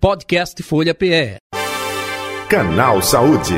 Podcast 0.00 0.62
Folha 0.62 0.94
PE. 0.94 1.36
Canal 2.48 3.02
Saúde. 3.02 3.52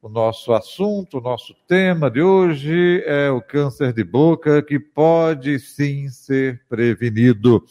O 0.00 0.08
nosso 0.08 0.54
assunto, 0.54 1.18
o 1.18 1.20
nosso 1.20 1.54
tema 1.68 2.10
de 2.10 2.22
hoje 2.22 3.02
é 3.04 3.30
o 3.30 3.42
câncer 3.42 3.92
de 3.92 4.02
boca, 4.02 4.62
que 4.62 4.80
pode 4.80 5.58
sim 5.58 6.08
ser 6.08 6.62
prevenido. 6.66 7.62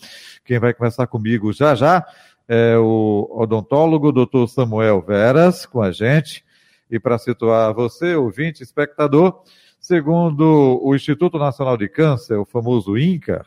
Quem 0.46 0.60
vai 0.60 0.72
conversar 0.72 1.08
comigo 1.08 1.52
já 1.52 1.74
já 1.74 2.06
é 2.48 2.78
o 2.78 3.28
odontólogo 3.32 4.12
Dr. 4.12 4.46
Samuel 4.48 5.02
Veras 5.02 5.66
com 5.66 5.82
a 5.82 5.92
gente. 5.92 6.46
E 6.92 7.00
para 7.00 7.18
situar 7.18 7.74
você, 7.74 8.16
ouvinte, 8.16 8.62
espectador, 8.62 9.42
segundo 9.80 10.80
o 10.84 10.94
Instituto 10.94 11.40
Nacional 11.40 11.76
de 11.76 11.90
Câncer, 11.90 12.38
o 12.38 12.46
famoso 12.46 12.96
INCA, 12.96 13.44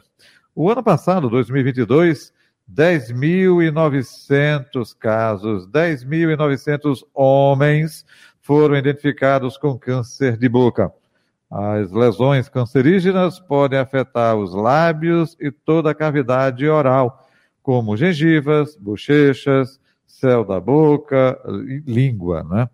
o 0.55 0.71
ano 0.71 0.83
passado, 0.83 1.31
2022, 1.31 2.33
10.900 2.73 4.95
casos, 4.99 5.67
10.900 5.69 7.05
homens 7.15 8.05
foram 8.41 8.77
identificados 8.77 9.57
com 9.57 9.79
câncer 9.79 10.37
de 10.37 10.49
boca. 10.49 10.93
As 11.51 11.91
lesões 11.93 12.49
cancerígenas 12.49 13.41
podem 13.41 13.79
afetar 13.79 14.37
os 14.37 14.55
lábios 14.55 15.37
e 15.41 15.51
toda 15.51 15.91
a 15.91 15.95
cavidade 15.95 16.69
oral, 16.69 17.27
como 17.63 17.97
gengivas, 17.97 18.77
bochechas, 18.77 19.81
céu 20.07 20.45
da 20.45 20.61
boca, 20.61 21.41
língua, 21.87 22.45
né? 22.45 22.69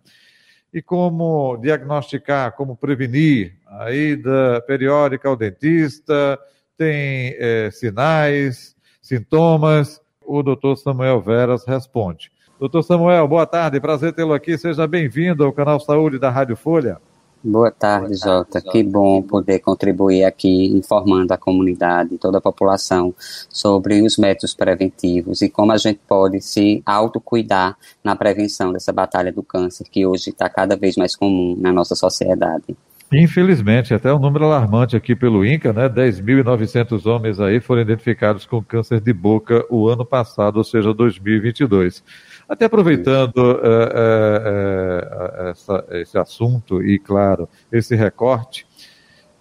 E 0.73 0.81
como 0.81 1.55
diagnosticar, 1.57 2.51
como 2.53 2.75
prevenir 2.75 3.55
a 3.65 3.93
ida 3.93 4.61
periódica 4.67 5.29
ao 5.29 5.37
dentista, 5.37 6.37
tem 6.77 7.35
é, 7.37 7.69
sinais, 7.71 8.75
sintomas? 9.01 10.01
O 10.25 10.41
doutor 10.41 10.75
Samuel 10.77 11.21
Veras 11.21 11.65
responde. 11.65 12.31
Doutor 12.59 12.83
Samuel, 12.83 13.27
boa 13.27 13.45
tarde, 13.45 13.79
prazer 13.79 14.13
tê-lo 14.13 14.33
aqui. 14.33 14.57
Seja 14.57 14.87
bem-vindo 14.87 15.43
ao 15.43 15.53
canal 15.53 15.79
Saúde 15.79 16.17
da 16.17 16.29
Rádio 16.29 16.55
Folha. 16.55 16.99
Boa 17.43 17.69
tarde, 17.69 18.15
Jota. 18.15 18.59
Que 18.59 18.81
bom 18.81 19.21
poder 19.21 19.59
contribuir 19.59 20.23
aqui 20.23 20.65
informando 20.69 21.31
a 21.31 21.37
comunidade, 21.37 22.17
toda 22.17 22.39
a 22.39 22.41
população, 22.41 23.13
sobre 23.49 24.01
os 24.01 24.17
métodos 24.17 24.55
preventivos 24.55 25.43
e 25.43 25.49
como 25.49 25.71
a 25.71 25.77
gente 25.77 25.99
pode 26.07 26.41
se 26.41 26.81
autocuidar 26.83 27.77
na 28.03 28.15
prevenção 28.15 28.73
dessa 28.73 28.91
batalha 28.91 29.31
do 29.31 29.43
câncer, 29.43 29.83
que 29.91 30.07
hoje 30.07 30.31
está 30.31 30.49
cada 30.49 30.75
vez 30.75 30.95
mais 30.95 31.15
comum 31.15 31.55
na 31.55 31.71
nossa 31.71 31.93
sociedade. 31.93 32.75
Infelizmente, 33.11 33.93
até 33.93 34.11
um 34.11 34.17
número 34.17 34.45
alarmante 34.45 34.95
aqui 34.95 35.15
pelo 35.15 35.45
INCA, 35.45 35.71
né? 35.71 35.87
10.900 35.87 37.05
homens 37.05 37.39
aí 37.39 37.59
foram 37.59 37.81
identificados 37.81 38.45
com 38.45 38.63
câncer 38.63 38.99
de 38.99 39.13
boca 39.13 39.63
o 39.69 39.87
ano 39.87 40.03
passado, 40.03 40.57
ou 40.57 40.63
seja, 40.63 40.91
2022. 40.93 42.03
Até 42.49 42.65
aproveitando 42.65 43.59
é, 43.63 45.45
é, 45.45 45.49
essa, 45.51 45.85
esse 45.91 46.17
assunto 46.17 46.83
e, 46.83 46.97
claro, 46.97 47.47
esse 47.71 47.95
recorte, 47.95 48.65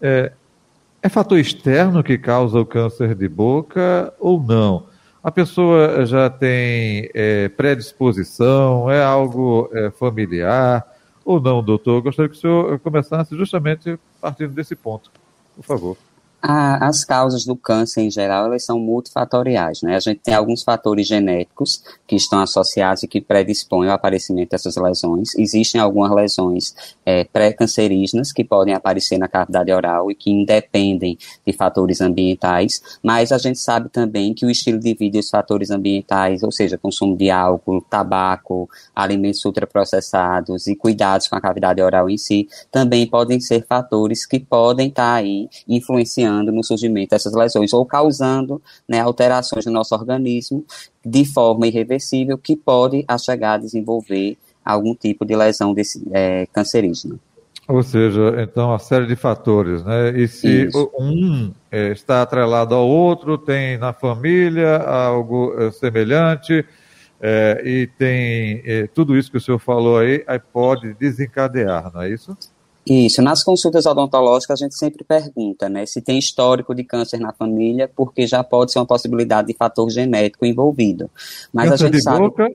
é, 0.01 0.33
é 1.03 1.09
fator 1.09 1.39
externo 1.39 2.03
que 2.03 2.19
causa 2.19 2.61
o 2.61 2.67
câncer 2.67 3.15
de 3.15 3.29
boca 3.29 4.13
ou 4.21 4.43
não? 4.43 4.87
A 5.23 5.31
pessoa 5.31 6.05
já 6.05 6.29
tem 6.29 7.11
predisposição, 7.57 8.91
é 8.91 9.03
algo 9.03 9.71
familiar? 9.99 10.85
Ou 11.25 11.41
não, 11.41 11.63
doutor? 11.63 11.97
Eu 11.97 12.03
gostaria 12.03 12.29
que 12.29 12.37
o 12.37 12.41
senhor 12.41 12.79
começasse 12.81 13.37
justamente 13.37 13.99
partindo 14.21 14.53
desse 14.53 14.77
ponto, 14.77 15.11
por 15.57 15.65
favor. 15.65 15.97
As 16.47 17.05
causas 17.05 17.47
do 17.47 17.57
câncer 17.57 18.03
em 18.03 18.11
geral 18.11 18.45
elas 18.45 18.65
são 18.65 18.79
multifatoriais, 18.79 19.81
né? 19.81 19.97
A 19.97 20.01
gente 20.01 20.21
tem 20.21 20.35
alguns 20.35 20.63
fatores 20.63 21.07
genéticos 21.07 21.83
que 22.07 22.17
estão 22.17 22.41
associados 22.41 23.03
e 23.03 23.09
que 23.09 23.19
predispõem 23.19 23.89
ao 23.89 23.95
aparecimento 23.95 24.51
dessas 24.51 24.77
lesões. 24.77 25.35
Existem 25.37 25.81
algumas 25.81 26.11
lesões 26.11 26.75
é, 27.07 27.25
pré-cancerígenas 27.25 28.31
que 28.31 28.45
podem 28.45 28.75
aparecer 28.75 29.17
na 29.17 29.27
cavidade 29.27 29.73
oral 29.73 30.11
e 30.11 30.15
que 30.15 30.31
independem 30.31 31.17
de 31.47 31.53
fatores 31.55 32.03
ambientais, 32.03 32.83
mas 33.03 33.33
a 33.33 33.39
gente 33.39 33.59
sabe 33.59 33.89
também 33.89 34.35
que 34.35 34.45
o 34.45 34.51
estilo 34.51 34.79
de 34.79 34.93
vida 34.93 35.17
e 35.17 35.21
os 35.21 35.31
fatores 35.31 35.71
ambientais, 35.71 36.43
ou 36.43 36.53
seja, 36.53 36.77
consumo 36.77 37.17
de 37.17 37.31
álcool, 37.31 37.81
tabaco, 37.81 38.69
alimentos 38.95 39.43
ultraprocessados 39.47 40.67
e 40.67 40.77
cuidados 40.77 41.27
com 41.27 41.37
a 41.37 41.41
cavidade 41.41 41.81
oral 41.81 42.11
em 42.11 42.19
si, 42.19 42.49
também 42.71 43.07
podem 43.07 43.41
ser 43.41 43.65
fatores 43.67 44.27
que 44.27 44.39
podem 44.39 44.89
estar 44.89 45.15
tá 45.15 45.15
aí 45.15 45.49
influenciando 45.67 46.34
no 46.43 46.65
surgimento 46.65 47.11
dessas 47.11 47.33
lesões 47.35 47.73
ou 47.73 47.85
causando 47.85 48.61
né, 48.89 49.01
alterações 49.01 49.67
no 49.67 49.73
nosso 49.73 49.95
organismo 49.95 50.65
de 51.05 51.25
forma 51.25 51.67
irreversível 51.67 52.39
que 52.39 52.57
pode 52.57 53.05
chegar 53.25 53.55
a 53.55 53.59
desenvolver 53.59 54.37
algum 54.65 54.95
tipo 54.95 55.25
de 55.25 55.37
lesão 55.37 55.75
desse, 55.75 56.03
é, 56.13 56.47
cancerígena. 56.53 57.19
Ou 57.67 57.83
seja, 57.83 58.43
então, 58.43 58.75
a 58.75 58.79
série 58.79 59.07
de 59.07 59.17
fatores, 59.17 59.83
né? 59.85 60.11
E 60.11 60.29
se 60.29 60.67
Isso. 60.67 60.91
um 60.99 61.51
é, 61.73 61.93
está 61.93 62.21
atrelado 62.21 62.75
ao 62.75 62.87
outro, 62.87 63.39
tem 63.39 63.79
na 63.79 63.93
família 63.93 64.77
algo 64.77 65.55
é, 65.59 65.71
semelhante, 65.71 66.65
é, 67.21 67.63
e 67.65 67.87
tem 67.87 68.61
é, 68.67 68.87
tudo 68.87 69.17
isso 69.17 69.31
que 69.31 69.39
o 69.39 69.41
senhor 69.41 69.59
falou 69.59 69.99
aí, 69.99 70.23
aí 70.27 70.39
pode 70.39 70.93
desencadear, 70.93 71.91
não 71.95 72.03
é 72.03 72.11
isso? 72.11 72.37
Isso, 72.87 73.23
nas 73.23 73.43
consultas 73.43 73.87
odontológicas 73.87 74.61
a 74.61 74.65
gente 74.65 74.77
sempre 74.77 75.05
pergunta, 75.05 75.69
né, 75.69 75.87
se 75.87 76.03
tem 76.03 76.19
histórico 76.19 76.75
de 76.75 76.85
câncer 76.85 77.19
na 77.19 77.33
família, 77.33 77.91
porque 77.95 78.27
já 78.27 78.45
pode 78.45 78.73
ser 78.73 78.79
uma 78.79 78.87
possibilidade 78.87 79.49
de 79.49 79.55
fator 79.55 79.89
genético 79.91 80.45
envolvido. 80.45 81.11
Mas 81.53 81.71
câncer 81.71 81.85
a 81.85 81.87
gente 81.87 81.97
de 81.97 82.03
sabe... 82.03 82.19
boca 82.19 82.51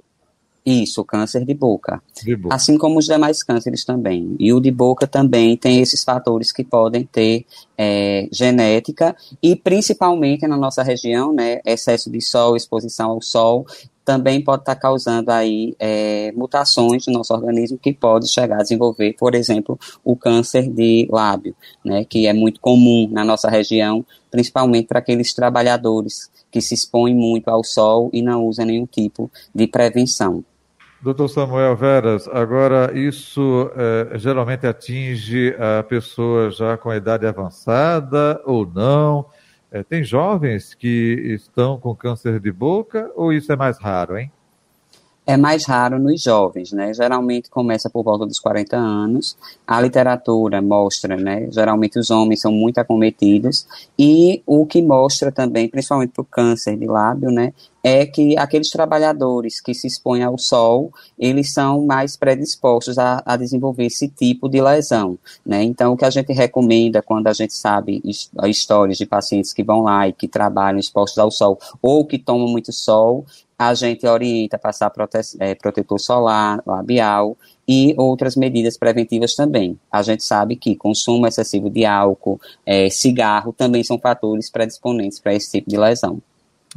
isso, 0.65 1.03
câncer 1.03 1.45
de 1.45 1.53
boca. 1.53 2.01
de 2.23 2.35
boca. 2.35 2.53
Assim 2.53 2.77
como 2.77 2.99
os 2.99 3.05
demais 3.05 3.41
cânceres 3.41 3.83
também. 3.83 4.35
E 4.37 4.53
o 4.53 4.59
de 4.59 4.69
boca 4.69 5.07
também 5.07 5.57
tem 5.57 5.81
esses 5.81 6.03
fatores 6.03 6.51
que 6.51 6.63
podem 6.63 7.05
ter 7.05 7.45
é, 7.77 8.27
genética 8.31 9.15
e 9.41 9.55
principalmente 9.55 10.45
na 10.47 10.57
nossa 10.57 10.83
região, 10.83 11.33
né, 11.33 11.59
excesso 11.65 12.11
de 12.11 12.21
sol, 12.21 12.55
exposição 12.55 13.11
ao 13.11 13.21
sol, 13.21 13.65
também 14.09 14.43
pode 14.43 14.63
estar 14.63 14.75
causando 14.75 15.29
aí 15.29 15.75
é, 15.77 16.31
mutações 16.31 17.05
no 17.05 17.13
nosso 17.13 17.31
organismo 17.31 17.77
que 17.77 17.93
pode 17.93 18.27
chegar 18.27 18.55
a 18.55 18.63
desenvolver, 18.63 19.13
por 19.13 19.35
exemplo, 19.35 19.77
o 20.03 20.15
câncer 20.15 20.67
de 20.67 21.07
lábio, 21.11 21.55
né, 21.85 22.03
que 22.05 22.25
é 22.25 22.33
muito 22.33 22.59
comum 22.59 23.07
na 23.11 23.23
nossa 23.23 23.47
região, 23.51 24.03
principalmente 24.31 24.87
para 24.87 24.97
aqueles 24.97 25.31
trabalhadores 25.31 26.27
que 26.49 26.59
se 26.59 26.73
expõem 26.73 27.13
muito 27.13 27.49
ao 27.49 27.63
sol 27.63 28.09
e 28.11 28.23
não 28.23 28.47
usam 28.47 28.65
nenhum 28.65 28.87
tipo 28.87 29.29
de 29.53 29.67
prevenção. 29.67 30.43
Doutor 31.03 31.27
Samuel 31.27 31.75
Veras, 31.75 32.27
agora 32.29 32.91
isso 32.97 33.69
é, 33.75 34.17
geralmente 34.17 34.65
atinge 34.65 35.55
a 35.77 35.83
pessoa 35.83 36.49
já 36.49 36.75
com 36.77 36.91
idade 36.91 37.27
avançada 37.27 38.41
ou 38.43 38.65
não? 38.65 39.27
É, 39.71 39.83
tem 39.83 40.03
jovens 40.03 40.73
que 40.73 40.87
estão 41.35 41.79
com 41.79 41.95
câncer 41.95 42.39
de 42.39 42.51
boca 42.51 43.11
ou 43.15 43.31
isso 43.31 43.51
é 43.51 43.55
mais 43.55 43.77
raro, 43.77 44.17
hein? 44.17 44.31
É 45.29 45.37
mais 45.37 45.63
raro 45.67 45.99
nos 45.99 46.23
jovens, 46.23 46.71
né? 46.71 46.91
Geralmente 46.91 47.51
começa 47.51 47.87
por 47.87 48.03
volta 48.03 48.25
dos 48.25 48.39
40 48.39 48.75
anos. 48.75 49.37
A 49.67 49.79
literatura 49.79 50.59
mostra, 50.59 51.15
né? 51.15 51.47
Geralmente 51.51 51.99
os 51.99 52.09
homens 52.09 52.41
são 52.41 52.51
muito 52.51 52.79
acometidos 52.79 53.67
e 53.97 54.41
o 54.43 54.65
que 54.65 54.81
mostra 54.81 55.31
também, 55.31 55.69
principalmente 55.69 56.13
para 56.13 56.23
o 56.23 56.25
câncer 56.25 56.75
de 56.75 56.87
lábio, 56.87 57.29
né? 57.29 57.53
É 57.83 58.07
que 58.07 58.35
aqueles 58.39 58.71
trabalhadores 58.71 59.61
que 59.61 59.71
se 59.75 59.85
expõem 59.85 60.23
ao 60.23 60.35
sol, 60.35 60.91
eles 61.17 61.53
são 61.53 61.85
mais 61.85 62.17
predispostos 62.17 62.97
a, 62.97 63.21
a 63.23 63.37
desenvolver 63.37 63.85
esse 63.85 64.07
tipo 64.07 64.49
de 64.49 64.59
lesão, 64.59 65.15
né? 65.45 65.61
Então, 65.61 65.93
o 65.93 65.97
que 65.97 66.05
a 66.05 66.09
gente 66.09 66.33
recomenda 66.33 67.03
quando 67.03 67.27
a 67.27 67.33
gente 67.33 67.53
sabe 67.53 68.01
histórias 68.45 68.97
de 68.97 69.05
pacientes 69.05 69.53
que 69.53 69.63
vão 69.63 69.83
lá 69.83 70.07
e 70.07 70.11
que 70.11 70.27
trabalham 70.27 70.79
expostos 70.79 71.19
ao 71.19 71.29
sol 71.29 71.59
ou 71.83 72.03
que 72.03 72.17
tomam 72.17 72.47
muito 72.47 72.73
sol, 72.73 73.27
a 73.59 73.73
gente 73.73 74.07
orienta 74.07 74.55
a 74.55 74.59
passar 74.59 74.89
prote 74.89 75.17
é, 75.37 75.53
protetor 75.53 75.99
solar, 75.99 76.63
labial 76.65 77.37
e 77.67 77.93
outras 77.97 78.37
medidas 78.37 78.77
preventivas 78.77 79.35
também. 79.35 79.77
A 79.91 80.01
gente 80.01 80.23
sabe 80.23 80.55
que 80.55 80.77
consumo 80.77 81.27
excessivo 81.27 81.69
de 81.69 81.85
álcool, 81.85 82.39
é, 82.65 82.89
cigarro 82.89 83.51
também 83.51 83.83
são 83.83 83.99
fatores 83.99 84.49
predisponentes 84.49 85.19
para 85.19 85.33
esse 85.33 85.51
tipo 85.51 85.69
de 85.69 85.77
lesão. 85.77 86.21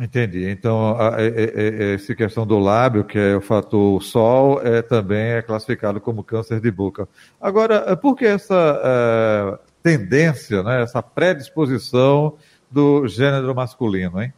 Entendi. 0.01 0.49
Então, 0.51 0.97
a, 0.97 1.11
a, 1.11 1.17
a, 1.19 1.95
essa 1.95 2.15
questão 2.17 2.45
do 2.45 2.59
lábio, 2.59 3.05
que 3.05 3.19
é 3.19 3.37
o 3.37 3.41
fator 3.41 4.03
sol, 4.03 4.61
é, 4.61 4.83
também 4.83 5.33
é 5.35 5.43
classificado 5.43 6.01
como 6.01 6.25
câncer 6.25 6.61
de 6.61 6.71
boca. 6.71 7.09
Agora, 7.41 7.97
por 7.97 8.17
que 8.17 8.25
essa 8.25 8.81
é, 8.83 9.59
tendência, 9.83 10.65
né, 10.65 10.83
essa 10.83 11.01
predisposição 11.01 12.35
do 12.69 13.07
gênero 13.07 13.55
masculino, 13.55 14.21
hein? 14.21 14.33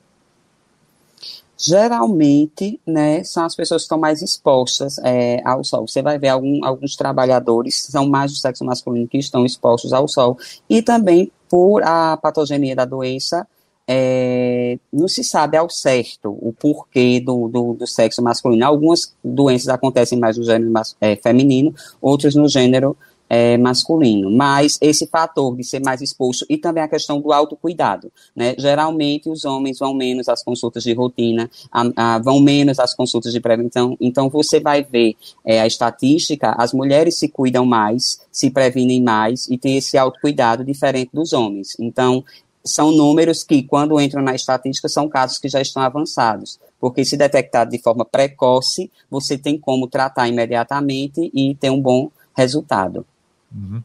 Geralmente, 1.56 2.80
né, 2.86 3.22
são 3.24 3.44
as 3.44 3.54
pessoas 3.54 3.82
que 3.82 3.84
estão 3.84 3.98
mais 3.98 4.22
expostas 4.22 4.98
é, 4.98 5.40
ao 5.44 5.62
sol. 5.62 5.86
Você 5.86 6.02
vai 6.02 6.18
ver 6.18 6.28
algum, 6.28 6.64
alguns 6.64 6.96
trabalhadores 6.96 7.84
são 7.84 8.08
mais 8.08 8.32
do 8.32 8.38
sexo 8.38 8.64
masculino 8.64 9.08
que 9.08 9.18
estão 9.18 9.44
expostos 9.44 9.92
ao 9.92 10.08
sol 10.08 10.36
e 10.68 10.82
também 10.82 11.30
por 11.48 11.82
a 11.82 12.16
patogenia 12.16 12.74
da 12.74 12.84
doença 12.84 13.46
é, 13.86 14.78
não 14.92 15.06
se 15.06 15.22
sabe 15.22 15.56
ao 15.56 15.68
certo 15.68 16.30
o 16.40 16.54
porquê 16.58 17.20
do, 17.20 17.48
do, 17.48 17.74
do, 17.74 17.86
sexo 17.86 18.22
masculino. 18.22 18.64
Algumas 18.64 19.14
doenças 19.22 19.68
acontecem 19.68 20.18
mais 20.18 20.38
no 20.38 20.44
gênero 20.44 20.72
é, 21.00 21.16
feminino, 21.16 21.74
outras 22.00 22.34
no 22.34 22.48
gênero 22.48 22.96
é, 23.28 23.56
masculino, 23.56 24.30
mas 24.30 24.78
esse 24.80 25.06
fator 25.06 25.56
de 25.56 25.64
ser 25.64 25.80
mais 25.80 26.00
exposto 26.00 26.44
e 26.48 26.56
também 26.56 26.82
a 26.82 26.88
questão 26.88 27.20
do 27.20 27.32
autocuidado, 27.32 28.12
né? 28.34 28.54
Geralmente 28.58 29.28
os 29.28 29.44
homens 29.44 29.78
vão 29.78 29.94
menos 29.94 30.28
às 30.28 30.42
consultas 30.42 30.82
de 30.82 30.92
rotina, 30.92 31.50
a, 31.72 32.14
a, 32.14 32.18
vão 32.18 32.40
menos 32.40 32.78
às 32.78 32.94
consultas 32.94 33.32
de 33.32 33.40
prevenção, 33.40 33.96
então 34.00 34.28
você 34.28 34.60
vai 34.60 34.82
ver 34.82 35.16
é, 35.44 35.60
a 35.60 35.66
estatística, 35.66 36.54
as 36.58 36.72
mulheres 36.72 37.16
se 37.16 37.28
cuidam 37.28 37.64
mais, 37.64 38.20
se 38.30 38.50
previnem 38.50 39.02
mais 39.02 39.48
e 39.48 39.56
têm 39.56 39.78
esse 39.78 39.96
autocuidado 39.96 40.64
diferente 40.64 41.10
dos 41.12 41.32
homens. 41.32 41.76
Então, 41.80 42.24
são 42.64 42.90
números 42.90 43.44
que, 43.44 43.62
quando 43.62 44.00
entram 44.00 44.22
na 44.22 44.34
estatística, 44.34 44.88
são 44.88 45.06
casos 45.06 45.38
que 45.38 45.48
já 45.48 45.60
estão 45.60 45.82
avançados. 45.82 46.58
Porque 46.80 47.04
se 47.04 47.16
detectado 47.16 47.70
de 47.70 47.78
forma 47.78 48.04
precoce, 48.04 48.90
você 49.10 49.36
tem 49.36 49.58
como 49.58 49.86
tratar 49.86 50.28
imediatamente 50.28 51.30
e 51.34 51.54
ter 51.54 51.70
um 51.70 51.80
bom 51.80 52.10
resultado. 52.34 53.06
Uhum. 53.54 53.82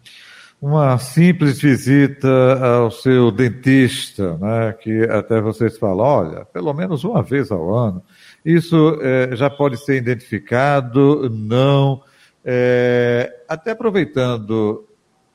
Uma 0.61 0.97
simples 0.97 1.61
visita 1.61 2.27
ao 2.61 2.91
seu 2.91 3.31
dentista, 3.31 4.37
né, 4.37 4.73
que 4.73 5.03
até 5.03 5.39
vocês 5.39 5.77
falam, 5.77 6.05
olha, 6.05 6.45
pelo 6.45 6.73
menos 6.73 7.05
uma 7.05 7.23
vez 7.23 7.49
ao 7.49 7.73
ano, 7.73 8.03
isso 8.43 8.97
é, 9.01 9.35
já 9.37 9.49
pode 9.49 9.77
ser 9.77 9.95
identificado, 9.95 11.29
não. 11.29 12.03
É, 12.43 13.43
até 13.47 13.71
aproveitando, 13.71 14.85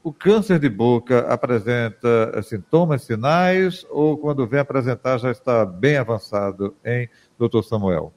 o 0.03 0.13
câncer 0.13 0.59
de 0.59 0.69
boca 0.69 1.21
apresenta 1.21 2.43
sintomas, 2.43 3.05
sinais, 3.05 3.87
ou 3.89 4.19
quando 4.19 4.47
vem 4.47 4.61
apresentar 4.61 5.17
já 5.17 5.31
está 5.31 5.65
bem 5.65 5.97
avançado 5.97 6.75
em 6.85 7.09
doutor 7.39 7.63
Samuel? 7.63 8.13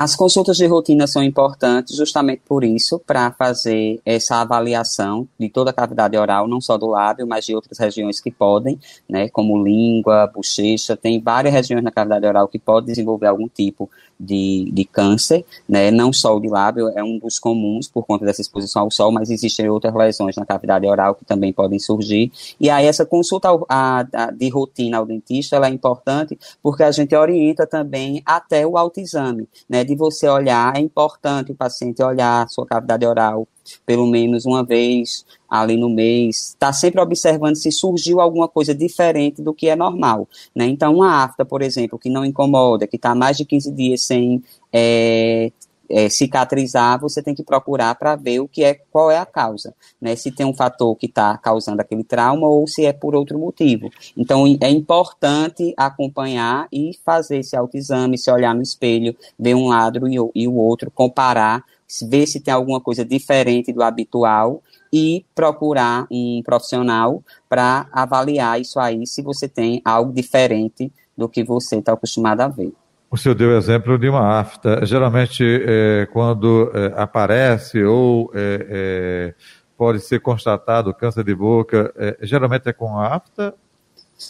As 0.00 0.14
consultas 0.14 0.56
de 0.56 0.64
rotina 0.64 1.08
são 1.08 1.24
importantes 1.24 1.96
justamente 1.96 2.42
por 2.46 2.62
isso, 2.62 3.00
para 3.00 3.32
fazer 3.32 4.00
essa 4.06 4.36
avaliação 4.36 5.26
de 5.36 5.48
toda 5.48 5.70
a 5.70 5.72
cavidade 5.72 6.16
oral, 6.16 6.46
não 6.46 6.60
só 6.60 6.78
do 6.78 6.86
lábio, 6.86 7.26
mas 7.26 7.44
de 7.44 7.52
outras 7.52 7.76
regiões 7.80 8.20
que 8.20 8.30
podem, 8.30 8.78
né, 9.08 9.28
como 9.28 9.60
língua, 9.60 10.30
bochecha, 10.32 10.96
tem 10.96 11.20
várias 11.20 11.52
regiões 11.52 11.82
na 11.82 11.90
cavidade 11.90 12.24
oral 12.24 12.46
que 12.46 12.60
podem 12.60 12.90
desenvolver 12.90 13.26
algum 13.26 13.48
tipo 13.48 13.90
de, 14.18 14.70
de 14.72 14.84
câncer, 14.84 15.44
né, 15.68 15.90
não 15.90 16.12
só 16.12 16.36
o 16.36 16.40
de 16.40 16.48
lábio, 16.48 16.88
é 16.88 17.02
um 17.02 17.18
dos 17.18 17.38
comuns 17.38 17.88
por 17.88 18.04
conta 18.04 18.24
dessa 18.24 18.40
exposição 18.40 18.82
ao 18.82 18.90
sol, 18.90 19.12
mas 19.12 19.30
existem 19.30 19.68
outras 19.68 19.94
lesões 19.94 20.36
na 20.36 20.44
cavidade 20.44 20.86
oral 20.86 21.14
que 21.14 21.24
também 21.24 21.52
podem 21.52 21.78
surgir, 21.78 22.32
e 22.60 22.68
aí 22.70 22.86
essa 22.86 23.04
consulta 23.06 23.48
a, 23.68 24.06
a, 24.12 24.30
de 24.30 24.48
rotina 24.48 24.98
ao 24.98 25.06
dentista, 25.06 25.56
ela 25.56 25.68
é 25.68 25.70
importante 25.70 26.38
porque 26.62 26.82
a 26.82 26.90
gente 26.90 27.14
orienta 27.14 27.66
também 27.66 28.22
até 28.24 28.66
o 28.66 28.76
autoexame, 28.76 29.48
né, 29.68 29.84
de 29.84 29.94
você 29.94 30.28
olhar, 30.28 30.76
é 30.76 30.80
importante 30.80 31.52
o 31.52 31.54
paciente 31.54 32.02
olhar 32.02 32.44
a 32.44 32.48
sua 32.48 32.66
cavidade 32.66 33.06
oral 33.06 33.46
pelo 33.84 34.06
menos 34.06 34.44
uma 34.46 34.64
vez 34.64 35.24
ali 35.48 35.76
no 35.76 35.88
mês, 35.88 36.48
está 36.48 36.72
sempre 36.72 37.00
observando 37.00 37.56
se 37.56 37.72
surgiu 37.72 38.20
alguma 38.20 38.46
coisa 38.46 38.74
diferente 38.74 39.40
do 39.40 39.54
que 39.54 39.68
é 39.68 39.76
normal, 39.76 40.28
né? 40.54 40.66
Então, 40.66 40.96
uma 40.96 41.24
afta, 41.24 41.44
por 41.44 41.62
exemplo, 41.62 41.98
que 41.98 42.10
não 42.10 42.24
incomoda, 42.24 42.86
que 42.86 42.96
está 42.96 43.14
mais 43.14 43.36
de 43.36 43.44
15 43.44 43.72
dias 43.72 44.02
sem 44.02 44.42
é, 44.72 45.50
é, 45.88 46.08
cicatrizar, 46.08 47.00
você 47.00 47.22
tem 47.22 47.34
que 47.34 47.42
procurar 47.42 47.94
para 47.94 48.14
ver 48.14 48.40
o 48.40 48.48
que 48.48 48.62
é, 48.62 48.74
qual 48.74 49.10
é 49.10 49.16
a 49.16 49.24
causa, 49.24 49.74
né? 50.00 50.14
Se 50.14 50.30
tem 50.30 50.44
um 50.44 50.52
fator 50.52 50.94
que 50.96 51.06
está 51.06 51.36
causando 51.38 51.80
aquele 51.80 52.04
trauma 52.04 52.46
ou 52.46 52.66
se 52.66 52.84
é 52.84 52.92
por 52.92 53.14
outro 53.14 53.38
motivo. 53.38 53.90
Então 54.16 54.44
é 54.60 54.70
importante 54.70 55.72
acompanhar 55.76 56.68
e 56.70 56.92
fazer 57.04 57.38
esse 57.38 57.56
autoexame, 57.56 58.18
se 58.18 58.30
olhar 58.30 58.54
no 58.54 58.62
espelho, 58.62 59.16
ver 59.38 59.54
um 59.54 59.68
lado 59.68 60.06
e 60.08 60.20
o, 60.20 60.30
e 60.34 60.46
o 60.46 60.54
outro, 60.54 60.90
comparar, 60.90 61.64
ver 62.08 62.26
se 62.26 62.40
tem 62.40 62.52
alguma 62.52 62.80
coisa 62.80 63.04
diferente 63.04 63.72
do 63.72 63.82
habitual 63.82 64.62
e 64.92 65.24
procurar 65.34 66.06
um 66.10 66.42
profissional 66.44 67.22
para 67.48 67.86
avaliar 67.92 68.60
isso 68.60 68.78
aí, 68.78 69.06
se 69.06 69.22
você 69.22 69.48
tem 69.48 69.80
algo 69.84 70.12
diferente 70.12 70.92
do 71.16 71.28
que 71.28 71.42
você 71.42 71.76
está 71.76 71.92
acostumado 71.92 72.40
a 72.40 72.48
ver. 72.48 72.72
O 73.10 73.16
senhor 73.16 73.34
deu 73.34 73.56
exemplo 73.56 73.98
de 73.98 74.08
uma 74.08 74.38
afta. 74.38 74.84
Geralmente, 74.84 75.42
é, 75.42 76.06
quando 76.12 76.70
é, 76.74 76.92
aparece 77.00 77.82
ou 77.82 78.30
é, 78.34 78.66
é 78.70 79.34
pode 79.78 80.00
ser 80.00 80.20
constatado 80.20 80.92
câncer 80.92 81.22
de 81.22 81.34
boca, 81.34 81.92
é, 81.96 82.18
geralmente 82.22 82.68
é 82.68 82.72
com 82.72 82.98
afta 82.98 83.54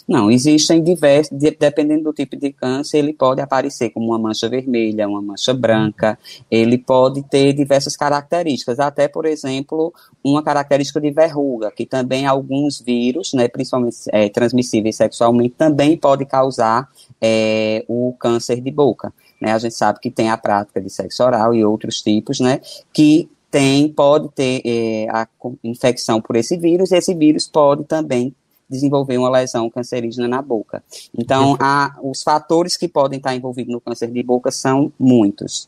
não, 0.07 0.29
existem 0.29 0.83
diversos, 0.83 1.37
dependendo 1.37 2.03
do 2.05 2.13
tipo 2.13 2.35
de 2.35 2.51
câncer, 2.51 2.99
ele 2.99 3.13
pode 3.13 3.41
aparecer 3.41 3.89
como 3.89 4.07
uma 4.07 4.19
mancha 4.19 4.47
vermelha, 4.47 5.07
uma 5.07 5.21
mancha 5.21 5.53
branca, 5.53 6.17
ele 6.49 6.77
pode 6.77 7.23
ter 7.23 7.53
diversas 7.53 7.97
características, 7.97 8.79
até, 8.79 9.07
por 9.07 9.25
exemplo, 9.25 9.93
uma 10.23 10.43
característica 10.43 11.01
de 11.01 11.11
verruga, 11.11 11.71
que 11.71 11.85
também 11.85 12.27
alguns 12.27 12.79
vírus, 12.79 13.33
né, 13.33 13.47
principalmente 13.47 13.97
é, 14.11 14.29
transmissíveis 14.29 14.95
sexualmente, 14.95 15.55
também 15.57 15.97
pode 15.97 16.25
causar 16.25 16.87
é, 17.19 17.83
o 17.87 18.13
câncer 18.19 18.61
de 18.61 18.71
boca. 18.71 19.11
Né? 19.41 19.51
A 19.51 19.57
gente 19.57 19.75
sabe 19.75 19.99
que 19.99 20.11
tem 20.11 20.29
a 20.29 20.37
prática 20.37 20.79
de 20.79 20.89
sexo 20.89 21.23
oral 21.23 21.53
e 21.53 21.65
outros 21.65 22.01
tipos, 22.01 22.39
né, 22.39 22.61
que 22.93 23.29
tem, 23.49 23.89
pode 23.89 24.29
ter 24.29 24.61
é, 24.63 25.07
a 25.09 25.27
infecção 25.63 26.21
por 26.21 26.35
esse 26.35 26.55
vírus, 26.57 26.91
e 26.91 26.97
esse 26.97 27.15
vírus 27.15 27.47
pode 27.47 27.83
também 27.85 28.35
desenvolver 28.69 29.17
uma 29.17 29.29
lesão 29.29 29.69
cancerígena 29.69 30.27
na 30.27 30.41
boca. 30.41 30.83
Então, 31.17 31.57
há, 31.59 31.97
os 32.03 32.21
fatores 32.21 32.77
que 32.77 32.87
podem 32.87 33.17
estar 33.17 33.35
envolvidos 33.35 33.73
no 33.73 33.81
câncer 33.81 34.11
de 34.11 34.21
boca 34.21 34.51
são 34.51 34.91
muitos. 34.99 35.67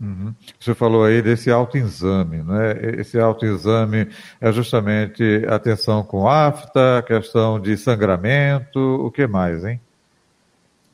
Uhum. 0.00 0.34
Você 0.58 0.74
falou 0.74 1.04
aí 1.04 1.22
desse 1.22 1.50
autoexame, 1.50 2.42
né? 2.42 3.00
Esse 3.00 3.18
autoexame 3.18 4.08
é 4.40 4.52
justamente 4.52 5.44
atenção 5.48 6.02
com 6.02 6.28
afta, 6.28 7.02
questão 7.06 7.60
de 7.60 7.76
sangramento, 7.76 8.78
o 8.78 9.10
que 9.10 9.26
mais, 9.26 9.64
hein? 9.64 9.80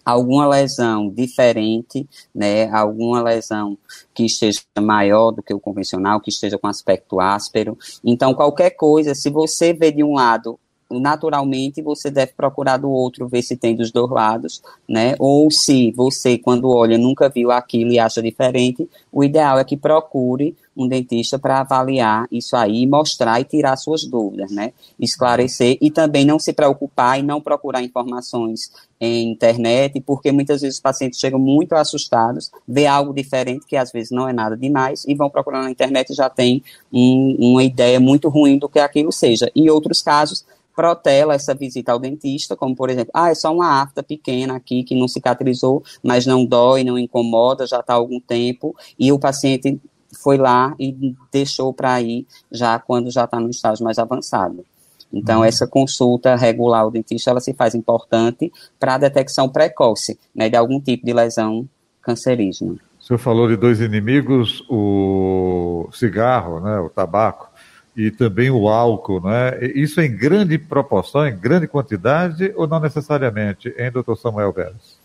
Alguma 0.04 0.46
lesão 0.46 1.08
diferente, 1.08 2.08
né? 2.34 2.68
Alguma 2.70 3.22
lesão 3.22 3.76
que 4.14 4.24
esteja 4.24 4.60
maior 4.80 5.30
do 5.30 5.42
que 5.42 5.54
o 5.54 5.60
convencional, 5.60 6.20
que 6.20 6.30
esteja 6.30 6.58
com 6.58 6.66
aspecto 6.66 7.20
áspero. 7.20 7.76
Então, 8.04 8.34
qualquer 8.34 8.70
coisa, 8.70 9.14
se 9.14 9.30
você 9.30 9.72
vê 9.72 9.90
de 9.90 10.04
um 10.04 10.14
lado 10.14 10.58
naturalmente 10.90 11.82
você 11.82 12.10
deve 12.10 12.32
procurar 12.32 12.76
do 12.76 12.90
outro, 12.90 13.28
ver 13.28 13.42
se 13.42 13.56
tem 13.56 13.76
dos 13.76 13.92
dois 13.92 14.10
lados, 14.10 14.62
né? 14.88 15.14
Ou 15.18 15.50
se 15.50 15.92
você, 15.92 16.38
quando 16.38 16.68
olha, 16.68 16.98
nunca 16.98 17.28
viu 17.28 17.50
aquilo 17.50 17.92
e 17.92 17.98
acha 17.98 18.22
diferente, 18.22 18.88
o 19.12 19.22
ideal 19.22 19.58
é 19.58 19.64
que 19.64 19.76
procure 19.76 20.56
um 20.76 20.88
dentista 20.88 21.38
para 21.38 21.60
avaliar 21.60 22.26
isso 22.30 22.56
aí, 22.56 22.86
mostrar 22.86 23.40
e 23.40 23.44
tirar 23.44 23.76
suas 23.76 24.04
dúvidas, 24.04 24.50
né? 24.50 24.72
Esclarecer 24.98 25.76
e 25.80 25.90
também 25.90 26.24
não 26.24 26.38
se 26.38 26.52
preocupar 26.52 27.18
e 27.18 27.22
não 27.22 27.40
procurar 27.40 27.82
informações 27.82 28.70
em 29.00 29.30
internet, 29.30 30.00
porque 30.00 30.32
muitas 30.32 30.60
vezes 30.60 30.76
os 30.76 30.82
pacientes 30.82 31.18
chegam 31.18 31.38
muito 31.38 31.74
assustados, 31.74 32.50
vê 32.66 32.86
algo 32.86 33.14
diferente 33.14 33.66
que 33.66 33.76
às 33.76 33.90
vezes 33.92 34.10
não 34.10 34.28
é 34.28 34.32
nada 34.32 34.56
demais 34.56 35.04
e 35.06 35.14
vão 35.14 35.30
procurar 35.30 35.62
na 35.62 35.70
internet 35.70 36.10
e 36.10 36.14
já 36.14 36.30
tem 36.30 36.62
um, 36.92 37.36
uma 37.38 37.64
ideia 37.64 37.98
muito 38.00 38.28
ruim 38.28 38.58
do 38.58 38.68
que 38.68 38.78
aquilo 38.78 39.12
seja. 39.12 39.50
Em 39.54 39.68
outros 39.70 40.02
casos, 40.02 40.44
protela 40.80 41.34
essa 41.34 41.54
visita 41.54 41.92
ao 41.92 41.98
dentista, 41.98 42.56
como 42.56 42.74
por 42.74 42.88
exemplo, 42.88 43.10
ah, 43.12 43.28
é 43.28 43.34
só 43.34 43.52
uma 43.52 43.82
afta 43.82 44.02
pequena 44.02 44.56
aqui 44.56 44.82
que 44.82 44.98
não 44.98 45.06
cicatrizou, 45.06 45.84
mas 46.02 46.24
não 46.24 46.42
dói, 46.42 46.82
não 46.82 46.98
incomoda, 46.98 47.66
já 47.66 47.80
está 47.80 47.92
há 47.92 47.96
algum 47.96 48.18
tempo, 48.18 48.74
e 48.98 49.12
o 49.12 49.18
paciente 49.18 49.78
foi 50.22 50.38
lá 50.38 50.74
e 50.80 51.14
deixou 51.30 51.74
para 51.74 52.00
ir 52.00 52.26
já 52.50 52.78
quando 52.78 53.10
já 53.10 53.24
está 53.24 53.38
no 53.38 53.50
estágio 53.50 53.84
mais 53.84 53.98
avançado. 53.98 54.64
Então, 55.12 55.40
uhum. 55.40 55.44
essa 55.44 55.66
consulta 55.66 56.34
regular 56.34 56.80
ao 56.80 56.90
dentista, 56.90 57.30
ela 57.30 57.40
se 57.40 57.52
faz 57.52 57.74
importante 57.74 58.50
para 58.78 58.94
a 58.94 58.98
detecção 58.98 59.50
precoce 59.50 60.18
né, 60.34 60.48
de 60.48 60.56
algum 60.56 60.80
tipo 60.80 61.04
de 61.04 61.12
lesão 61.12 61.68
cancerígena. 62.00 62.76
O 62.98 63.04
senhor 63.04 63.18
falou 63.18 63.48
de 63.48 63.56
dois 63.56 63.82
inimigos, 63.82 64.64
o 64.70 65.90
cigarro, 65.92 66.58
né, 66.60 66.78
o 66.78 66.88
tabaco 66.88 67.50
e 67.96 68.10
também 68.10 68.50
o 68.50 68.68
álcool, 68.68 69.20
né? 69.20 69.58
Isso 69.74 70.00
em 70.00 70.14
grande 70.14 70.58
proporção, 70.58 71.26
em 71.26 71.36
grande 71.36 71.66
quantidade 71.66 72.52
ou 72.56 72.66
não 72.66 72.80
necessariamente, 72.80 73.74
hein, 73.76 73.90
doutor 73.90 74.16
Samuel 74.16 74.52
Veras? 74.52 75.00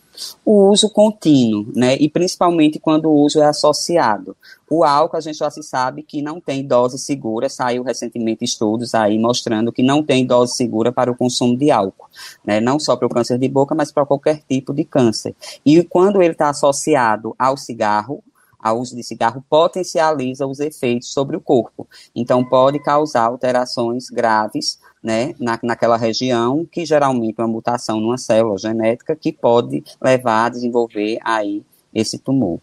O 0.46 0.70
uso 0.70 0.90
contínuo, 0.90 1.68
né? 1.76 1.98
E 2.00 2.08
principalmente 2.08 2.80
quando 2.80 3.10
o 3.10 3.22
uso 3.22 3.42
é 3.42 3.46
associado. 3.46 4.36
O 4.70 4.84
álcool, 4.84 5.18
a 5.18 5.20
gente 5.20 5.38
já 5.38 5.52
se 5.52 5.62
sabe 5.62 6.04
que 6.04 6.22
não 6.22 6.40
tem 6.40 6.66
dose 6.66 6.98
segura, 6.98 7.50
saiu 7.50 7.84
recentemente 7.84 8.46
estudos 8.46 8.96
aí 8.96 9.20
mostrando 9.20 9.72
que 9.72 9.84
não 9.84 10.02
tem 10.02 10.26
dose 10.26 10.56
segura 10.56 10.92
para 10.92 11.12
o 11.12 11.18
consumo 11.18 11.58
de 11.58 11.70
álcool, 11.70 12.08
né? 12.46 12.62
Não 12.62 12.80
só 12.80 12.96
para 12.96 13.08
o 13.08 13.10
câncer 13.10 13.38
de 13.38 13.50
boca, 13.50 13.76
mas 13.76 13.92
para 13.92 14.06
qualquer 14.06 14.42
tipo 14.48 14.74
de 14.74 14.86
câncer. 14.86 15.36
E 15.66 15.84
quando 15.84 16.22
ele 16.22 16.32
está 16.32 16.50
associado 16.50 17.36
ao 17.38 17.58
cigarro, 17.58 18.24
ao 18.66 18.80
uso 18.80 18.96
de 18.96 19.04
cigarro 19.04 19.46
potencializa 19.48 20.48
os 20.48 20.60
efeitos 20.60 21.14
sobre 21.14 21.38
o 21.38 21.40
corpo. 21.40 21.88
Então, 22.16 22.44
pode 22.44 22.80
causar 22.80 23.26
alterações 23.26 24.10
graves 24.10 24.80
né, 25.04 25.36
na, 25.40 25.60
naquela 25.62 25.98
região, 25.98 26.66
que 26.66 26.84
geralmente 26.84 27.36
é 27.38 27.44
uma 27.44 27.48
mutação 27.48 28.00
numa 28.00 28.18
célula 28.18 28.58
genética 28.58 29.16
que 29.16 29.32
pode 29.32 29.84
levar 30.02 30.46
a 30.46 30.50
desenvolver 30.50 31.20
aí 31.24 31.62
esse 31.94 32.18
tumor. 32.18 32.60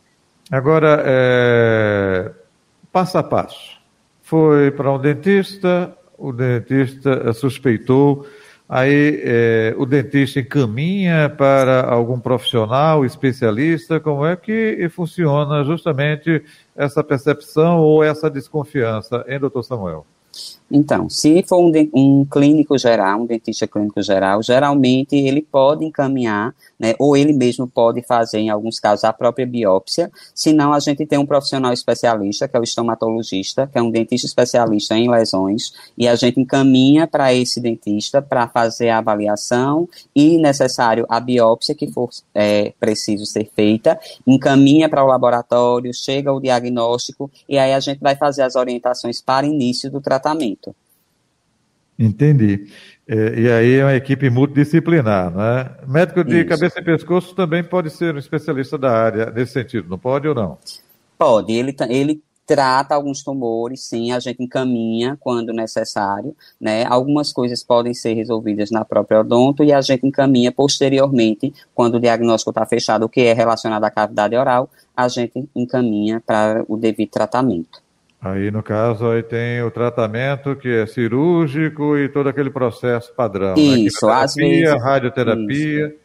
Agora, 0.50 1.04
é, 1.06 2.32
passo 2.90 3.16
a 3.18 3.22
passo. 3.22 3.80
Foi 4.22 4.72
para 4.72 4.92
um 4.92 4.98
dentista, 4.98 5.96
o 6.18 6.32
dentista 6.32 7.32
suspeitou 7.32 8.26
aí 8.68 9.20
é, 9.24 9.74
o 9.76 9.84
dentista 9.84 10.40
encaminha 10.40 11.28
para 11.28 11.82
algum 11.82 12.18
profissional, 12.18 13.04
especialista, 13.04 14.00
como 14.00 14.24
é 14.24 14.36
que 14.36 14.88
funciona 14.88 15.64
justamente 15.64 16.42
essa 16.74 17.02
percepção 17.04 17.78
ou 17.80 18.02
essa 18.02 18.30
desconfiança, 18.30 19.24
hein, 19.28 19.38
doutor 19.38 19.62
Samuel? 19.62 20.06
Então, 20.74 21.06
se 21.10 21.42
for 21.42 21.58
um, 21.58 21.70
um, 21.92 22.24
clínico 22.24 22.78
geral, 22.78 23.20
um 23.20 23.26
dentista 23.26 23.66
clínico 23.66 24.00
geral, 24.00 24.42
geralmente 24.42 25.14
ele 25.14 25.42
pode 25.42 25.84
encaminhar, 25.84 26.54
né, 26.80 26.94
ou 26.98 27.14
ele 27.14 27.34
mesmo 27.34 27.68
pode 27.68 28.00
fazer, 28.02 28.38
em 28.38 28.48
alguns 28.48 28.80
casos, 28.80 29.04
a 29.04 29.12
própria 29.12 29.46
biópsia. 29.46 30.10
Se 30.34 30.50
não, 30.50 30.72
a 30.72 30.80
gente 30.80 31.04
tem 31.04 31.18
um 31.18 31.26
profissional 31.26 31.74
especialista, 31.74 32.48
que 32.48 32.56
é 32.56 32.60
o 32.60 32.62
estomatologista, 32.62 33.66
que 33.70 33.76
é 33.76 33.82
um 33.82 33.90
dentista 33.90 34.26
especialista 34.26 34.96
em 34.96 35.10
lesões, 35.10 35.74
e 35.96 36.08
a 36.08 36.14
gente 36.14 36.40
encaminha 36.40 37.06
para 37.06 37.34
esse 37.34 37.60
dentista 37.60 38.22
para 38.22 38.48
fazer 38.48 38.88
a 38.88 38.98
avaliação 38.98 39.86
e, 40.16 40.38
necessário, 40.38 41.04
a 41.06 41.20
biópsia 41.20 41.74
que 41.74 41.86
for 41.86 42.08
é, 42.34 42.72
preciso 42.80 43.26
ser 43.26 43.50
feita, 43.54 44.00
encaminha 44.26 44.88
para 44.88 45.04
o 45.04 45.06
laboratório, 45.06 45.92
chega 45.92 46.32
o 46.32 46.40
diagnóstico, 46.40 47.30
e 47.46 47.58
aí 47.58 47.74
a 47.74 47.80
gente 47.80 48.00
vai 48.00 48.16
fazer 48.16 48.40
as 48.40 48.56
orientações 48.56 49.20
para 49.20 49.46
início 49.46 49.90
do 49.90 50.00
tratamento. 50.00 50.21
Entendi. 51.98 52.66
É, 53.06 53.40
e 53.40 53.50
aí 53.50 53.74
é 53.74 53.84
uma 53.84 53.94
equipe 53.94 54.28
multidisciplinar, 54.30 55.30
né? 55.30 55.70
Médico 55.86 56.24
de 56.24 56.40
Isso. 56.40 56.48
cabeça 56.48 56.80
e 56.80 56.84
pescoço 56.84 57.34
também 57.34 57.62
pode 57.62 57.90
ser 57.90 58.14
um 58.14 58.18
especialista 58.18 58.78
da 58.78 58.90
área 58.90 59.30
nesse 59.30 59.52
sentido, 59.52 59.88
não 59.88 59.98
pode 59.98 60.26
ou 60.26 60.34
não? 60.34 60.58
Pode, 61.18 61.52
ele, 61.52 61.76
ele 61.88 62.22
trata 62.46 62.94
alguns 62.94 63.22
tumores, 63.22 63.84
sim, 63.84 64.10
a 64.12 64.18
gente 64.18 64.42
encaminha 64.42 65.16
quando 65.20 65.52
necessário, 65.52 66.34
né? 66.60 66.84
Algumas 66.84 67.32
coisas 67.32 67.62
podem 67.62 67.94
ser 67.94 68.14
resolvidas 68.14 68.70
na 68.70 68.84
própria 68.84 69.20
odonto 69.20 69.62
e 69.62 69.72
a 69.72 69.80
gente 69.80 70.06
encaminha 70.06 70.50
posteriormente, 70.50 71.52
quando 71.74 71.96
o 71.96 72.00
diagnóstico 72.00 72.50
está 72.50 72.66
fechado, 72.66 73.04
o 73.04 73.08
que 73.08 73.20
é 73.20 73.32
relacionado 73.32 73.84
à 73.84 73.90
cavidade 73.90 74.34
oral, 74.34 74.68
a 74.96 75.06
gente 75.08 75.48
encaminha 75.54 76.20
para 76.20 76.64
o 76.68 76.76
devido 76.76 77.10
tratamento. 77.10 77.80
Aí, 78.22 78.52
no 78.52 78.62
caso, 78.62 79.08
aí 79.08 79.20
tem 79.20 79.60
o 79.62 79.70
tratamento 79.70 80.54
que 80.54 80.68
é 80.68 80.86
cirúrgico 80.86 81.96
e 81.96 82.08
todo 82.08 82.28
aquele 82.28 82.50
processo 82.50 83.12
padrão. 83.14 83.56
Né? 83.56 83.62
Isso, 83.62 84.06
né? 84.06 84.12
às 84.12 84.34
vezes. 84.34 84.80
Radioterapia. 84.80 85.88
Isso. 85.88 85.96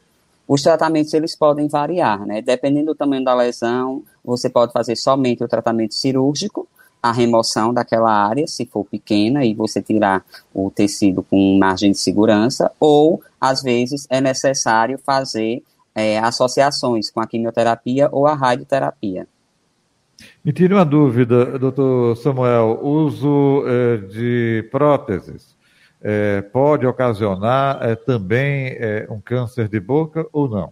Os 0.48 0.64
tratamentos, 0.64 1.14
eles 1.14 1.36
podem 1.36 1.68
variar, 1.68 2.26
né? 2.26 2.42
Dependendo 2.42 2.88
do 2.88 2.96
tamanho 2.96 3.24
da 3.24 3.36
lesão, 3.36 4.02
você 4.24 4.50
pode 4.50 4.72
fazer 4.72 4.96
somente 4.96 5.44
o 5.44 5.48
tratamento 5.48 5.94
cirúrgico, 5.94 6.68
a 7.04 7.12
remoção 7.12 7.72
daquela 7.74 8.12
área, 8.12 8.48
se 8.48 8.66
for 8.66 8.86
pequena, 8.86 9.46
e 9.46 9.54
você 9.54 9.82
tirar 9.82 10.26
o 10.54 10.72
tecido 10.72 11.22
com 11.22 11.58
margem 11.60 11.92
de 11.92 12.00
segurança, 12.00 12.72
ou, 12.80 13.22
às 13.40 13.62
vezes, 13.62 14.08
é 14.10 14.22
necessário 14.22 14.98
fazer 15.06 15.62
é, 15.94 16.18
associações 16.18 17.12
com 17.12 17.20
a 17.20 17.28
quimioterapia 17.28 18.10
ou 18.12 18.26
a 18.26 18.34
radioterapia. 18.34 19.28
Me 20.48 20.54
tire 20.54 20.74
uma 20.74 20.86
dúvida, 20.86 21.60
doutor 21.60 22.16
Samuel. 22.16 22.80
Uso 22.82 23.66
é, 23.68 23.98
de 23.98 24.70
próteses 24.72 25.58
é, 26.02 26.42
pode 26.42 26.88
ocasionar 26.88 27.80
é, 27.82 27.98
também 27.98 28.78
um 29.10 29.20
câncer 29.20 29.68
de 29.68 29.78
boca 29.78 30.26
ou 30.32 30.48
não? 30.48 30.72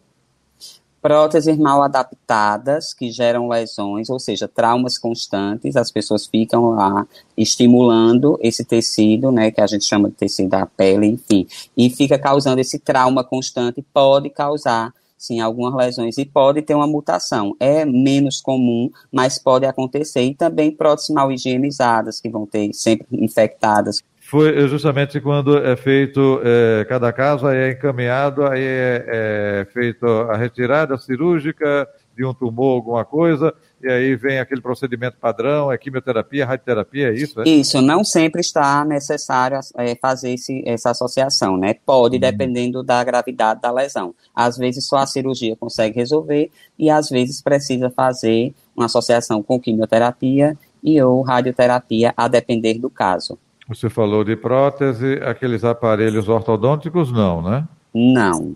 Próteses 1.02 1.58
mal 1.58 1.84
adaptadas 1.84 2.94
que 2.94 3.12
geram 3.12 3.50
lesões, 3.50 4.10
ou 4.10 4.18
seja, 4.18 4.48
traumas 4.48 4.98
constantes, 4.98 5.76
as 5.76 5.92
pessoas 5.92 6.26
ficam 6.26 6.70
lá 6.70 7.06
estimulando 7.36 8.40
esse 8.42 8.64
tecido, 8.64 9.30
né, 9.30 9.52
que 9.52 9.60
a 9.60 9.68
gente 9.68 9.84
chama 9.84 10.08
de 10.08 10.16
tecido 10.16 10.52
da 10.52 10.66
pele, 10.66 11.06
enfim, 11.06 11.46
e 11.76 11.90
fica 11.90 12.18
causando 12.18 12.62
esse 12.62 12.80
trauma 12.80 13.26
constante, 13.26 13.86
pode 13.94 14.30
causar 14.30 14.94
sim, 15.18 15.40
algumas 15.40 15.74
lesões 15.74 16.18
e 16.18 16.26
pode 16.26 16.62
ter 16.62 16.76
uma 16.76 16.88
mutação. 16.88 17.56
É 17.60 17.86
menos 17.86 18.42
comum, 18.42 18.90
mas 19.12 19.40
pode 19.40 19.66
acontecer. 19.66 20.22
E 20.24 20.36
também 20.36 20.72
próteses 20.72 21.10
mal 21.10 21.32
higienizadas, 21.32 22.20
que 22.20 22.30
vão 22.30 22.46
ter 22.46 22.74
sempre 22.74 23.08
infectadas. 23.12 24.02
Foi 24.20 24.68
justamente 24.68 25.22
quando 25.22 25.56
é 25.58 25.76
feito 25.76 26.42
é, 26.44 26.84
cada 26.86 27.14
caso, 27.14 27.46
aí 27.46 27.58
é 27.58 27.72
encaminhado, 27.74 28.44
aí 28.46 28.64
é, 28.64 29.06
é 29.08 29.68
feito 29.72 30.06
a 30.06 30.36
retirada 30.36 30.98
cirúrgica 30.98 31.88
de 32.18 32.26
um 32.26 32.34
tumor, 32.34 32.78
alguma 32.78 33.06
coisa, 33.06 33.54
e 33.82 33.88
aí 33.88 34.16
vem 34.16 34.40
aquele 34.40 34.62
procedimento 34.62 35.18
padrão, 35.18 35.72
é 35.72 35.78
quimioterapia, 35.78 36.46
radioterapia, 36.46 37.10
é 37.10 37.14
isso? 37.14 37.42
É? 37.42 37.48
Isso, 37.48 37.82
não 37.82 38.04
sempre 38.04 38.42
está 38.42 38.84
necessário 38.86 39.60
é, 39.78 39.96
fazer 39.96 40.32
esse, 40.32 40.64
essa 40.66 40.92
associação, 40.92 41.58
né? 41.58 41.76
Pode, 41.86 42.18
hum. 42.18 42.20
dependendo 42.20 42.82
da 42.82 43.04
gravidade 43.04 43.62
da 43.62 43.72
lesão. 43.72 44.16
Às 44.34 44.58
vezes 44.58 44.88
só 44.88 44.98
a 44.98 45.08
cirurgia 45.08 45.56
consegue 45.56 45.96
resolver 45.96 46.52
e 46.80 46.90
às 46.90 47.10
vezes 47.10 47.42
precisa 47.42 47.90
fazer 47.90 48.54
uma 48.76 48.86
associação 48.86 49.44
com 49.44 49.60
quimioterapia 49.60 50.58
e 50.84 51.02
ou 51.02 51.22
radioterapia, 51.22 52.14
a 52.16 52.28
depender 52.28 52.76
do 52.76 52.90
caso. 52.90 53.38
Você 53.68 53.90
falou 53.90 54.24
de 54.24 54.36
prótese, 54.36 55.20
aqueles 55.24 55.64
aparelhos 55.64 56.30
ortodônticos 56.30 57.12
não, 57.12 57.42
né? 57.42 57.68
Não, 57.92 58.56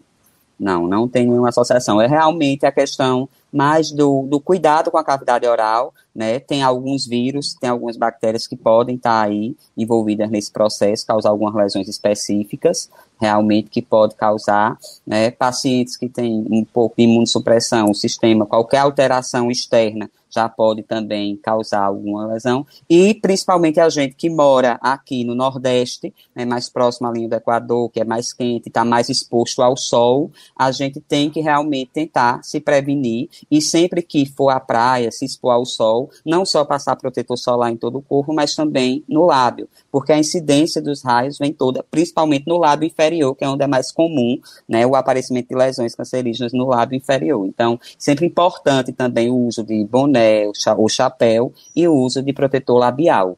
não, 0.60 0.88
não 0.88 1.08
tem 1.08 1.26
nenhuma 1.26 1.50
associação. 1.50 2.00
É 2.00 2.06
realmente 2.06 2.66
a 2.66 2.72
questão 2.72 3.28
mais 3.52 3.92
do, 3.92 4.28
do 4.30 4.40
cuidado 4.40 4.92
com 4.92 4.98
a 4.98 5.04
cavidade 5.04 5.48
oral, 5.48 5.94
né? 6.14 6.40
Tem 6.40 6.62
alguns 6.62 7.06
vírus, 7.06 7.56
tem 7.60 7.70
algumas 7.70 7.98
bactérias 7.98 8.48
que 8.48 8.56
podem 8.56 8.96
estar 8.96 9.22
aí 9.22 9.56
envolvidas 9.78 10.30
nesse 10.30 10.52
processo, 10.52 11.06
causar 11.06 11.30
algumas 11.30 11.56
lesões 11.56 11.88
específicas, 11.88 12.90
realmente 13.20 13.70
que 13.70 13.82
pode 13.82 14.16
causar, 14.16 14.78
né? 15.06 15.32
Pacientes 15.32 15.98
que 15.98 16.08
têm 16.08 16.46
um 16.50 16.64
pouco 16.64 16.96
de 16.98 17.04
imunossupressão, 17.04 17.90
o 17.90 17.96
sistema, 17.96 18.46
qualquer 18.46 18.80
alteração 18.80 19.50
externa 19.50 20.10
já 20.30 20.48
pode 20.48 20.84
também 20.84 21.36
causar 21.38 21.84
alguma 21.84 22.28
lesão. 22.28 22.66
E 22.90 23.14
principalmente 23.14 23.80
a 23.80 23.90
gente 23.90 24.16
que 24.16 24.30
mora 24.30 24.80
aqui 24.82 25.24
no 25.24 25.36
Nordeste, 25.36 26.14
né, 26.36 26.46
mais 26.46 26.70
próximo 26.70 27.08
à 27.08 27.12
linha 27.12 27.30
do 27.30 27.36
Equador, 27.36 27.90
que 27.90 28.00
é 28.00 28.06
mais 28.06 28.32
quente, 28.34 28.70
está 28.70 28.86
mais 28.86 29.10
exposto 29.10 29.62
ao 29.62 29.76
sol, 29.76 30.32
a 30.56 30.72
gente 30.72 31.00
tem 31.00 31.30
que 31.30 31.42
realmente 31.42 31.92
tentar 31.94 32.44
se 32.44 32.60
prevenir 32.60 33.30
e 33.50 33.62
sempre 33.62 34.02
que 34.02 34.26
for 34.26 34.50
à 34.50 34.60
praia, 34.60 35.12
se 35.12 35.26
expor 35.26 35.54
ao 35.54 35.66
sol, 35.66 36.10
não 36.26 36.46
só 36.46 36.64
passar 36.64 36.96
protetor 36.96 37.38
solar 37.38 37.72
em 37.72 37.78
todo 37.78 37.98
o 37.98 38.02
corpo, 38.02 38.34
mas 38.34 38.56
também 38.56 39.04
no 39.08 39.26
lábio, 39.26 39.68
porque 39.92 40.12
a 40.12 40.18
incidência 40.18 40.82
dos 40.82 41.04
raios 41.04 41.38
vem 41.38 41.54
toda, 41.54 41.84
principalmente 41.90 42.48
no 42.48 42.58
lábio 42.58 42.88
inferior, 42.88 43.36
que 43.36 43.44
é 43.44 43.50
onde 43.50 43.64
é 43.64 43.68
mais 43.68 43.92
comum 43.92 44.38
né, 44.68 44.86
o 44.86 44.96
aparecimento 44.96 45.50
de 45.50 45.56
lesões 45.56 45.96
cancerígenas 45.96 46.54
no 46.54 46.68
lábio 46.68 46.98
inferior. 46.98 47.46
Então, 47.46 47.80
sempre 47.98 48.26
importante 48.26 48.92
também 48.92 49.30
o 49.30 49.36
uso 49.36 49.64
de 49.64 49.86
boné 49.86 50.10
boné, 50.10 50.48
o 50.78 50.90
chapéu 50.90 51.54
e 51.76 51.88
o 51.88 51.94
uso 51.94 52.22
de 52.24 52.34
protetor 52.34 52.78
labial. 52.78 53.38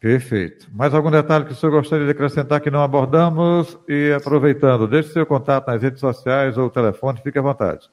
Perfeito. 0.00 0.66
Mais 0.72 0.92
algum 0.92 1.10
detalhe 1.10 1.44
que 1.44 1.52
o 1.52 1.54
senhor 1.54 1.72
gostaria 1.72 2.04
de 2.04 2.10
acrescentar 2.10 2.60
que 2.60 2.70
não 2.70 2.82
abordamos? 2.82 3.78
E 3.88 4.12
aproveitando, 4.12 4.88
deixe 4.88 5.12
seu 5.12 5.24
contato 5.24 5.68
nas 5.68 5.80
redes 5.80 6.00
sociais 6.00 6.58
ou 6.58 6.68
telefone, 6.68 7.20
fique 7.22 7.38
à 7.38 7.42
vontade. 7.42 7.88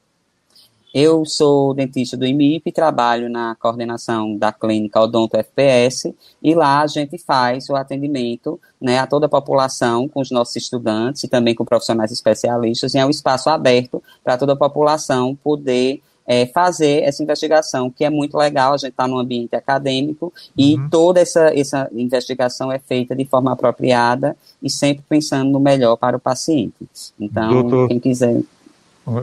Eu 0.92 1.24
sou 1.24 1.72
dentista 1.72 2.16
do 2.16 2.26
IMIP 2.26 2.68
e 2.68 2.72
trabalho 2.72 3.30
na 3.30 3.54
coordenação 3.54 4.36
da 4.36 4.52
clínica 4.52 5.00
Odonto 5.00 5.36
FPS 5.36 6.12
e 6.42 6.54
lá 6.54 6.80
a 6.80 6.86
gente 6.88 7.16
faz 7.16 7.68
o 7.68 7.76
atendimento 7.76 8.60
né, 8.80 8.98
a 8.98 9.06
toda 9.06 9.26
a 9.26 9.28
população, 9.28 10.08
com 10.08 10.20
os 10.20 10.30
nossos 10.30 10.56
estudantes 10.56 11.22
e 11.22 11.28
também 11.28 11.54
com 11.54 11.64
profissionais 11.64 12.10
especialistas, 12.10 12.94
e 12.94 12.98
é 12.98 13.06
um 13.06 13.10
espaço 13.10 13.48
aberto 13.48 14.02
para 14.24 14.36
toda 14.36 14.54
a 14.54 14.56
população 14.56 15.36
poder 15.36 16.02
é, 16.26 16.46
fazer 16.46 17.02
essa 17.02 17.22
investigação, 17.22 17.90
que 17.90 18.04
é 18.04 18.10
muito 18.10 18.36
legal, 18.36 18.72
a 18.72 18.76
gente 18.76 18.90
está 18.90 19.06
num 19.06 19.18
ambiente 19.18 19.54
acadêmico 19.56 20.32
e 20.56 20.76
uhum. 20.76 20.88
toda 20.88 21.20
essa, 21.20 21.52
essa 21.58 21.88
investigação 21.92 22.70
é 22.70 22.78
feita 22.78 23.14
de 23.14 23.24
forma 23.24 23.52
apropriada 23.52 24.36
e 24.62 24.70
sempre 24.70 25.04
pensando 25.08 25.50
no 25.50 25.60
melhor 25.60 25.96
para 25.96 26.16
o 26.16 26.20
paciente. 26.20 26.88
Então, 27.18 27.62
doutor, 27.62 27.88
quem 27.88 27.98
quiser. 27.98 28.42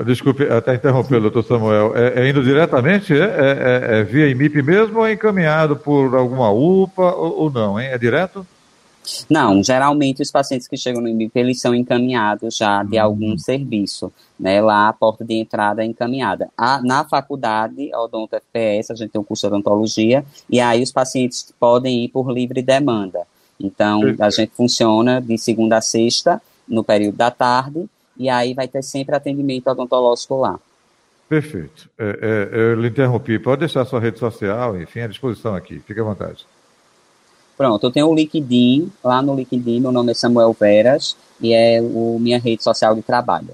Desculpe 0.06 0.44
até 0.44 0.76
interromper, 0.76 1.22
doutor 1.22 1.44
Samuel. 1.44 1.96
É, 1.96 2.22
é 2.22 2.30
indo 2.30 2.44
diretamente? 2.44 3.14
É, 3.14 3.18
é, 3.18 3.22
é, 3.22 4.00
é 4.00 4.04
via 4.04 4.30
IMIP 4.30 4.62
mesmo 4.62 5.00
ou 5.00 5.08
é 5.08 5.14
encaminhado 5.14 5.76
por 5.76 6.16
alguma 6.16 6.52
UPA 6.52 7.14
ou, 7.16 7.44
ou 7.44 7.52
não? 7.52 7.80
Hein? 7.80 7.88
É 7.88 7.98
direto? 7.98 8.46
Não, 9.30 9.64
geralmente 9.64 10.22
os 10.22 10.32
pacientes 10.32 10.68
que 10.68 10.78
chegam 10.78 11.02
no 11.02 11.08
IMIP, 11.08 11.32
eles 11.36 11.62
são 11.62 11.74
encaminhados 11.74 12.58
já 12.58 12.84
de 12.84 12.98
uhum. 12.98 13.04
algum 13.04 13.38
serviço, 13.38 14.12
né? 14.40 14.62
Lá 14.62 14.90
a 14.90 14.94
porta 14.94 15.24
de 15.24 15.36
entrada 15.36 15.82
é 15.82 15.86
encaminhada. 15.86 16.50
A, 16.58 16.82
na 16.82 17.06
faculdade, 17.06 17.90
Odonto 17.96 18.36
FPS, 18.36 18.92
a 18.92 18.96
gente 18.96 19.12
tem 19.12 19.22
um 19.22 19.24
curso 19.24 19.48
de 19.48 19.54
odontologia, 19.54 20.26
e 20.50 20.60
aí 20.60 20.84
os 20.84 20.92
pacientes 20.92 21.54
podem 21.60 22.04
ir 22.04 22.10
por 22.10 22.32
livre 22.32 22.62
demanda. 22.62 23.22
Então, 23.60 24.02
a 24.20 24.30
gente 24.30 24.52
funciona 24.56 25.22
de 25.22 25.38
segunda 25.38 25.78
a 25.78 25.82
sexta, 25.82 26.42
no 26.68 26.84
período 26.84 27.16
da 27.16 27.32
tarde, 27.32 27.86
e 28.18 28.30
aí 28.30 28.54
vai 28.54 28.68
ter 28.68 28.84
sempre 28.84 29.16
atendimento 29.16 29.68
odontológico 29.68 30.38
lá. 30.38 30.60
Perfeito. 31.28 31.90
É, 31.98 32.50
é, 32.54 32.58
eu 32.58 32.82
lhe 32.82 32.88
interrompi. 32.88 33.38
Pode 33.38 33.60
deixar 33.60 33.86
sua 33.86 34.00
rede 34.00 34.18
social, 34.18 34.80
enfim, 34.80 35.02
à 35.02 35.08
disposição 35.08 35.56
aqui. 35.56 35.80
Fique 35.80 36.00
à 36.00 36.04
vontade. 36.04 36.46
Pronto, 37.58 37.86
eu 37.86 37.92
tenho 37.92 38.08
o 38.08 38.16
LinkedIn. 38.16 38.92
Lá 39.04 39.22
no 39.22 39.36
LinkedIn, 39.36 39.82
meu 39.82 39.92
nome 39.92 40.12
é 40.12 40.14
Samuel 40.14 40.56
Veras 40.58 41.18
e 41.42 41.54
é 41.54 41.82
o 41.82 42.18
minha 42.20 42.40
rede 42.40 42.64
social 42.64 42.96
de 42.96 43.02
trabalho. 43.02 43.50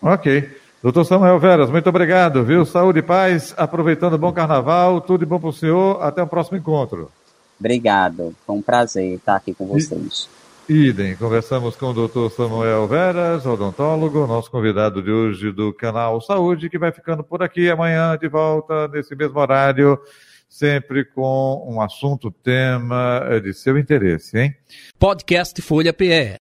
Ok. 0.00 0.56
Doutor 0.80 1.04
Samuel 1.04 1.40
Veras, 1.40 1.70
muito 1.70 1.88
obrigado, 1.88 2.44
viu? 2.44 2.64
Saúde 2.64 3.00
e 3.00 3.02
paz, 3.02 3.52
aproveitando 3.56 4.14
o 4.14 4.18
bom 4.18 4.32
carnaval, 4.32 5.00
tudo 5.00 5.20
de 5.20 5.26
bom 5.26 5.40
para 5.40 5.48
o 5.48 5.52
senhor. 5.52 6.00
Até 6.00 6.22
o 6.22 6.26
próximo 6.26 6.56
encontro. 6.56 7.10
Obrigado. 7.58 8.32
Foi 8.46 8.54
um 8.54 8.62
prazer 8.62 9.14
estar 9.14 9.34
aqui 9.34 9.52
com 9.52 9.66
vocês. 9.66 10.28
Idem, 10.68 11.16
conversamos 11.16 11.76
com 11.76 11.86
o 11.86 11.92
doutor 11.94 12.30
Samuel 12.30 12.86
Veras, 12.86 13.46
odontólogo, 13.46 14.26
nosso 14.26 14.50
convidado 14.50 15.02
de 15.02 15.10
hoje 15.10 15.50
do 15.50 15.72
canal 15.72 16.20
Saúde, 16.20 16.68
que 16.68 16.78
vai 16.78 16.92
ficando 16.92 17.24
por 17.24 17.42
aqui 17.42 17.70
amanhã 17.70 18.18
de 18.18 18.28
volta 18.28 18.86
nesse 18.88 19.16
mesmo 19.16 19.40
horário, 19.40 19.98
sempre 20.46 21.06
com 21.06 21.66
um 21.66 21.80
assunto, 21.80 22.30
tema 22.30 23.22
de 23.42 23.54
seu 23.54 23.78
interesse, 23.78 24.38
hein? 24.38 24.54
Podcast 24.98 25.62
Folha 25.62 25.94
PE. 25.94 26.36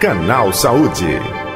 Canal 0.00 0.50
Saúde. 0.54 1.49